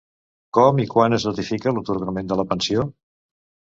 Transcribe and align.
Com 0.57 0.79
i 0.83 0.85
quan 0.93 1.17
es 1.17 1.27
notifica 1.29 1.75
l'atorgament 1.75 2.33
de 2.33 2.39
la 2.41 2.47
pensió? 2.55 2.87